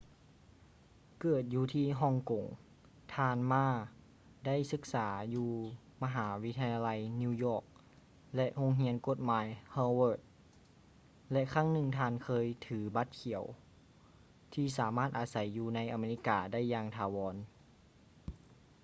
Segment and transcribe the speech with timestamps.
[1.19, 2.45] ເກີດຢູ່ທີ່ຮ່ອງກົງ
[3.15, 3.65] ທ່ານ ma
[4.45, 5.49] ໄດ້ສຶກສາຢູ່
[6.03, 6.89] ມະຫາວິທະຍາໄລ
[7.21, 7.63] new york
[8.35, 10.19] ແລະ ໂຮງຮຽນກົດໝາຍ harvard
[11.31, 13.43] ແລະ ຄັ້ງໜຶ່ງທ່ານເຄີຍຖື ບັດຂຽວ
[14.53, 17.35] ທີ່ສາມາດອາໄສຢູ່ໃນອາເມລິກາໄດ້ຢ່າງຖາວອນ